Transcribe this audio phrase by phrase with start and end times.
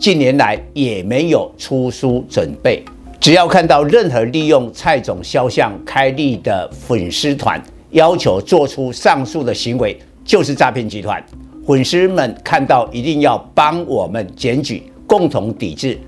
[0.00, 2.82] 近年来也没有出书准备。
[3.20, 11.22] 只要看到任何利用蔡总肖像开立的粉丝团，要求做出上述的行为，就是诈骗集团。
[11.66, 15.98] 粉丝们看到一定要帮我们检举，共同抵制。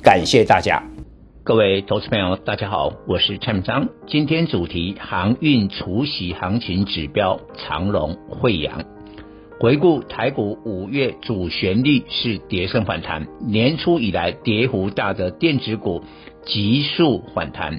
[0.00, 0.80] 感谢大家。
[1.42, 3.88] 各位投资朋友，大家好，我是蔡明章。
[4.06, 8.80] 今天主题航运除息行情指标长荣、慧洋。
[9.60, 16.02] 回顾台股五月主旋律是跌升反弹，年初以来跌幅大的电子股
[16.46, 17.78] 急速反弹。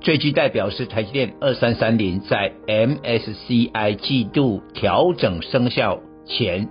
[0.00, 6.70] 最具代表是台积电二三三零，在 MSCI 季度调整生效前，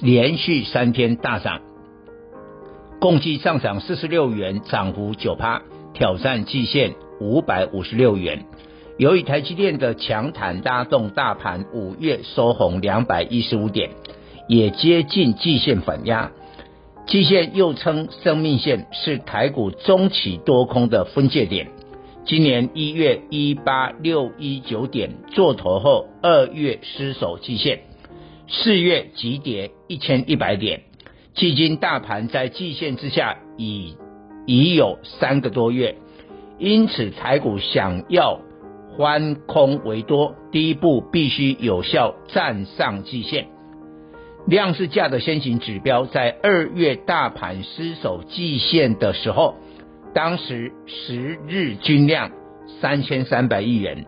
[0.00, 1.60] 连续三天大涨。
[2.98, 5.60] 共计上涨四十六元，涨幅九趴，
[5.92, 8.46] 挑战季线五百五十六元。
[8.98, 13.90] 由于台积电的强弹拉动大盘，五月收红两百一十五点，
[14.48, 16.30] 也接近季线反压。
[17.06, 21.68] 季线又称生命线，是台股中期多空的分界点。
[22.24, 27.80] 今年一月一八六一九点做头后，二月失守季线，
[28.46, 30.82] 四月急跌一千一百点。
[31.34, 33.96] 迄今大盘在季线之下已
[34.46, 35.96] 已有三个多月，
[36.58, 38.38] 因此台股想要
[38.96, 43.46] 翻空为多，第一步必须有效站上季线。
[44.46, 49.54] 量是价的先行指标，在二月大盘失守季线的时候，
[50.12, 52.32] 当时十日均量
[52.80, 54.04] 三千三百亿元，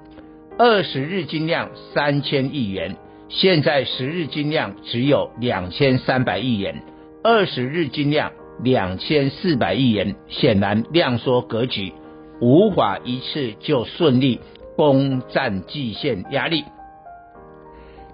[0.59, 2.97] 二十日均量三千亿元，
[3.29, 6.83] 现在十日均量只有两千三百亿元。
[7.23, 11.93] 二十日均量两千四百亿元，显然量缩格局
[12.41, 14.41] 无法一次就顺利
[14.77, 16.65] 攻占季线压力。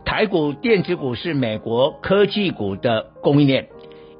[0.04, 3.68] 台股电子股是美国科技股的供应链，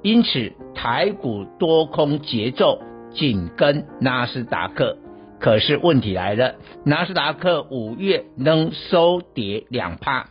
[0.02, 2.80] 因此台股多空节奏
[3.12, 4.98] 紧跟纳斯达克。
[5.40, 10.28] 可是问题来了，纳斯达克五月仍收跌两趴，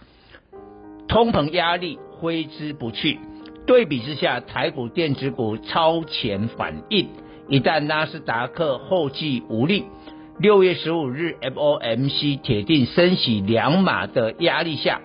[1.07, 3.19] 通膨压力挥之不去。
[3.65, 7.09] 对比之下，台股电子股超前反应。
[7.47, 9.85] 一旦纳斯达克后继无力，
[10.39, 15.01] 六月十五日 FOMC 铁定升息两码的压力下，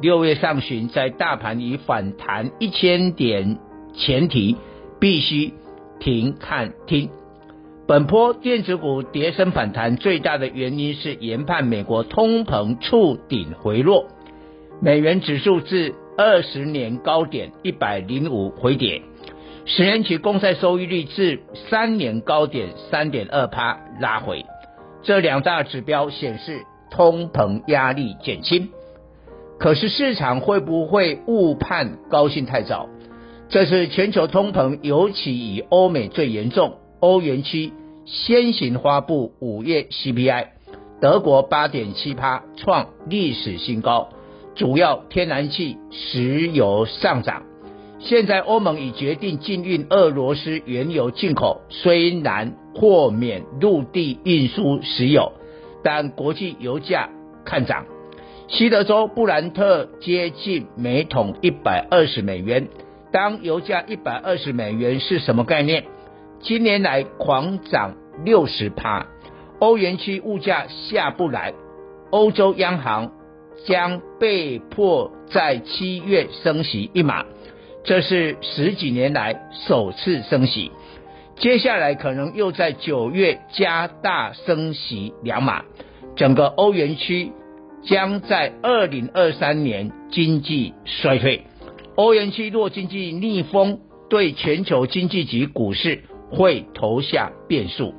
[0.00, 3.58] 六月上旬在大盘已反弹一千点
[3.94, 4.56] 前提，
[4.98, 5.52] 必须
[6.00, 7.10] 停看听。
[7.86, 14.06] 本波电子股跌升反弹最大的原因是研判美国通膨触顶回落，
[14.80, 15.94] 美元指数至。
[16.20, 19.02] 二十年高点一百零五回跌，
[19.66, 21.38] 十年期公债收益率至
[21.70, 24.44] 三年高点三点二趴拉回，
[25.02, 28.70] 这两大指标显示通膨压力减轻。
[29.58, 32.88] 可是市场会不会误判高兴太早？
[33.48, 36.78] 这是全球通膨，尤其以欧美最严重。
[37.00, 37.72] 欧元区
[38.04, 40.48] 先行发布五月 CPI，
[41.00, 44.10] 德国八点七趴创历史新高。
[44.54, 47.44] 主要天然气、石油上涨。
[48.00, 55.32] 现在欧盟已决定禁运俄罗斯原油进口，虽然豁免陆地运输石油，
[55.82, 57.08] 但国际油价
[57.44, 57.86] 看涨。
[58.48, 62.68] 西德州布兰特接近每桶一百二十美元。
[63.10, 65.84] 当油价一百二十美元是什么概念？
[66.40, 67.94] 今年来狂涨
[68.24, 69.06] 六十趴。
[69.58, 71.52] 欧元区物价下不来，
[72.10, 73.12] 欧洲央行。
[73.66, 77.24] 将被迫在七月升息一码，
[77.84, 80.70] 这是十几年来首次升息。
[81.36, 85.64] 接下来可能又在九月加大升息两码，
[86.16, 87.32] 整个欧元区
[87.82, 91.44] 将在二零二三年经济衰退。
[91.94, 93.78] 欧元区若经济逆风，
[94.10, 97.94] 对全球经济及股市会投下变数。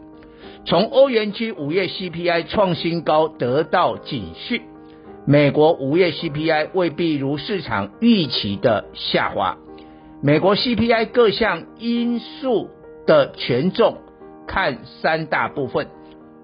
[0.65, 4.61] 从欧元区五月 CPI 创新高得到警讯。
[5.25, 9.57] 美国五月 CPI 未必如市场预期的下滑。
[10.21, 12.69] 美国 CPI 各项因素
[13.07, 13.99] 的权重
[14.45, 15.87] 看三大部分，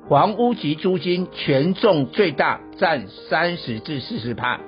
[0.08, 4.62] 房屋及租金权重最大，占三十至四十趴，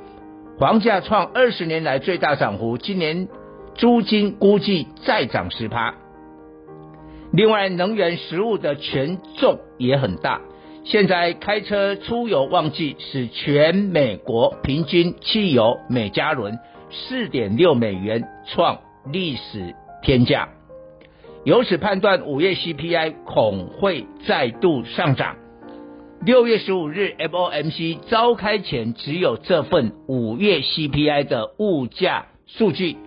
[0.60, 3.30] 房价创二十年来最大涨幅，今年
[3.76, 5.94] 租金估计再涨十趴。
[7.32, 10.42] 另外，能源食物的权重也很大。
[10.84, 16.60] 现在开车出游旺季，使全美国平均汽油每加仑
[16.90, 18.80] 四点六美元，创
[19.12, 20.50] 历史天价。
[21.44, 25.36] 由此判断，五月 CPI 恐会再度上涨。
[26.26, 32.98] 六月十五日 FOMC 召开前，只有这份五月 CPI 的物价数据，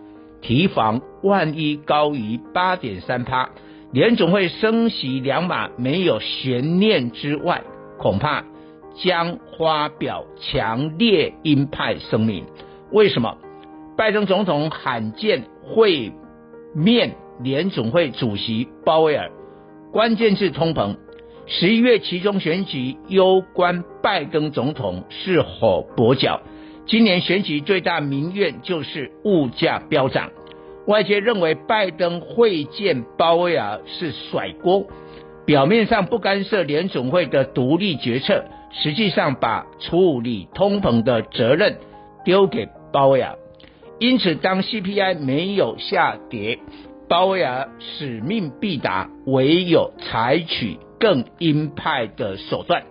[0.40, 3.50] 提防万一高于八点三趴。
[3.92, 7.62] 联总会升息两码没有悬念之外，
[7.98, 8.44] 恐怕
[8.94, 12.46] 将发表强烈鹰派声明。
[12.92, 13.36] 为什么？
[14.00, 16.10] 拜登总统罕见会
[16.74, 19.30] 面联总会主席鲍威尔，
[19.92, 20.96] 关键是通膨。
[21.46, 26.40] 十一月期中选举攸关拜登总统是否跛脚。
[26.86, 30.30] 今年选举最大民怨就是物价飙涨。
[30.86, 34.86] 外界认为拜登会见鲍威尔是甩锅，
[35.44, 41.76] 表面上不干涉联总会的独立决策，实际上把处理通膨的责任
[42.24, 43.36] 丢给鲍威尔。
[44.00, 46.58] 因此，当 CPI 没有下跌，
[47.06, 52.84] 鲍威尔使命必达，唯有采取更鹰派的手段。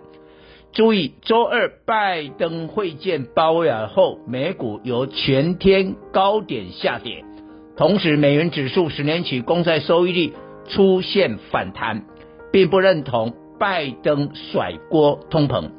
[0.72, 7.24] 注意，周二拜登会见鲍威尔后，美股由全天高点下跌。
[7.76, 10.32] 同时，美元指数十年期公债收益率
[10.68, 12.04] 出现反弹，
[12.52, 15.70] 并不认同拜登甩锅通膨。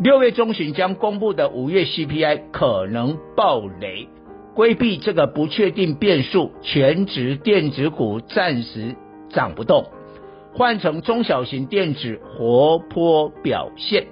[0.00, 4.08] 六月中旬将公布的五月 CPI 可能爆雷，
[4.54, 8.94] 规避这个不确定变数，全值电子股暂时
[9.28, 9.86] 涨不动，
[10.52, 14.06] 换成中小型电子活泼表现。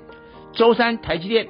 [0.53, 1.47] 周三，台积电。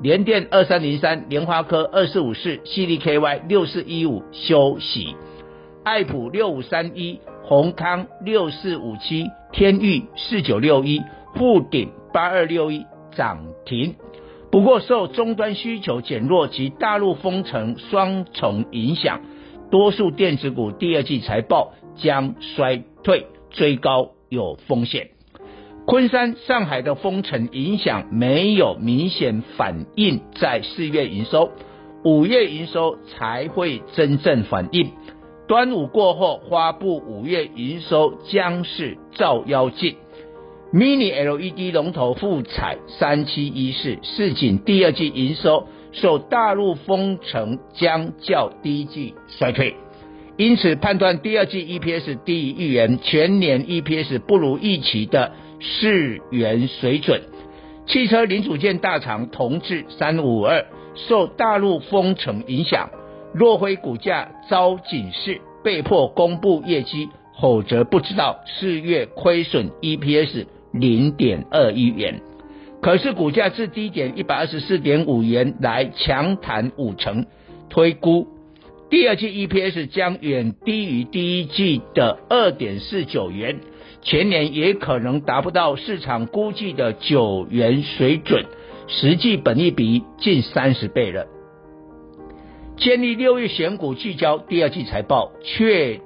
[0.00, 5.16] 联电二三零三，联发科二四五四，CDKY 六四一五休息，
[5.82, 11.02] 爱普六五三一，宏康六四五七，天域四九六一，
[11.34, 13.96] 富鼎八二六一涨停。
[14.58, 19.20] 不过受终端需求减弱及大陆封城双重影响，
[19.70, 25.10] 多数电子股第二季财报将衰退，追高有风险。
[25.86, 31.52] 昆山、上海的封城影响没有明显反映在四月营收，
[32.04, 34.90] 五月营收才会真正反映。
[35.46, 39.94] 端午过后发布五月营收将是照妖镜。
[40.70, 49.74] Mini LED 龙头富采三七一四，市井第二季营收受大陆封城将较第一季衰退，
[50.36, 55.32] 因此判断第二季 EPS 低于预言，全年 EPS 不如预期的。
[55.60, 57.20] 四元水准，
[57.86, 62.90] 汽车零组件大厂同致三五二受大陆封城影响，
[63.34, 67.08] 若辉股价遭警示，被迫公布业绩，
[67.40, 72.20] 否则不知道四月亏损 EPS 零点二一元。
[72.80, 77.26] 可是股价自低点一百二十四点五元来强弹五成，
[77.68, 78.28] 推估
[78.88, 83.58] 第二季 EPS 将远低于第一季的二点四九元。
[84.00, 88.46] 全年也可能达不到市场估计的九元水准，
[88.86, 91.26] 实际本益比近三十倍了。
[92.76, 96.00] 建议六月选股聚焦第二季财报，确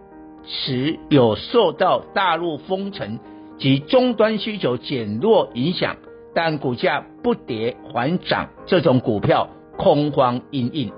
[0.46, 3.18] 实有受到大陆封城
[3.62, 5.94] 及终端需求减弱影响，
[6.34, 10.90] 但股价不跌反涨，这种股票空方因应，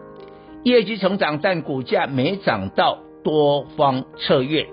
[0.62, 4.66] 业绩成长但股价没涨到多方策略。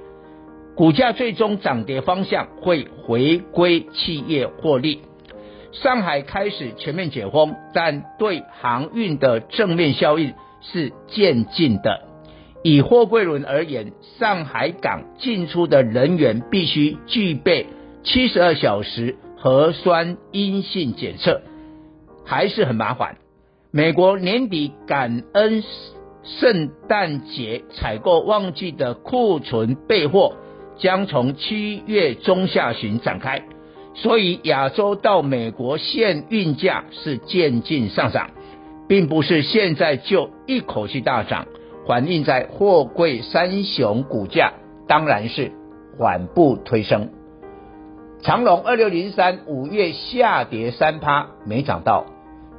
[0.74, 5.02] 股价最终涨跌方向会回归企业获利。
[5.74, 12.08] 上海开始全面解封，但对航运的正面效应是渐进的。
[12.64, 17.66] 以货柜轮而言，上海港进出的人员必须具备
[18.04, 21.42] 七十二小时核酸阴性检测，
[22.26, 23.18] 还是很麻烦。
[23.72, 25.64] 美国年底感恩
[26.24, 30.36] 圣诞节采购旺季的库存备货。
[30.78, 33.44] 将从七月中下旬展开，
[33.94, 38.32] 所以亚洲到美国现运价是渐进上涨，
[38.88, 41.46] 并不是现在就一口气大涨，
[41.88, 44.54] 反映在货柜三雄股价
[44.88, 45.52] 当然是
[46.00, 47.10] 缓步推升。
[48.24, 52.06] 长龙二六零三五月下跌三趴没涨到，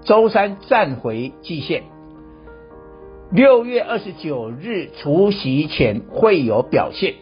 [0.03, 1.85] 周三站回季线，
[3.31, 7.15] 六月二十九日除夕前会有表现。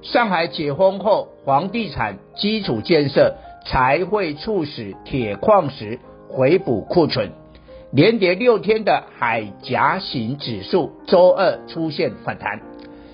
[0.00, 3.34] 上海解封后，房地产基础建设
[3.66, 5.98] 才会促使铁矿石
[6.30, 7.32] 回补库存。
[7.90, 12.62] 连跌六天的海峡型指数周二出现反弹，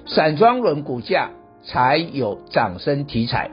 [0.06, 1.30] 散装轮股价
[1.64, 3.50] 才有涨升题材。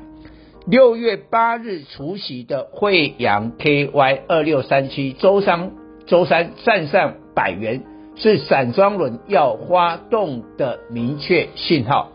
[0.67, 5.71] 六月八日除息的惠洋 KY 二六三七，周三
[6.05, 7.83] 周三站上百元，
[8.15, 12.11] 是散装轮要发动的明确信号。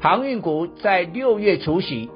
[0.00, 2.10] 航运股在六月除息，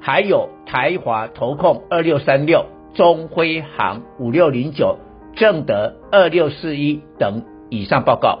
[0.00, 2.64] 还有台华投控二六三六、
[2.94, 4.96] 中辉航五六零九、
[5.36, 7.42] 正德二六四一等。
[7.70, 8.40] 以上报告。